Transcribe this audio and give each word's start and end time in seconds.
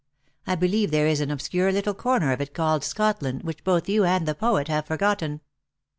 I 0.47 0.55
believe 0.55 0.89
there 0.89 1.05
is 1.05 1.21
an 1.21 1.29
obscure 1.29 1.71
little 1.71 1.93
corner 1.93 2.31
of 2.31 2.41
it 2.41 2.55
called 2.55 2.83
Scotland, 2.83 3.43
which 3.43 3.63
both 3.63 3.87
you 3.87 4.03
and 4.03 4.27
the 4.27 4.33
poet 4.33 4.67
have 4.67 4.87
forgotten." 4.87 5.41